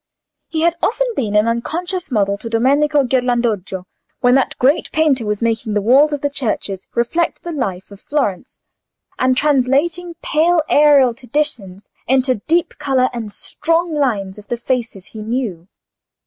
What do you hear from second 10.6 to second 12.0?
aerial traditions